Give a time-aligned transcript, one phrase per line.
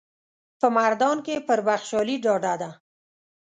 [0.59, 2.69] په مردان کې پر بخشالي ډاډه ده.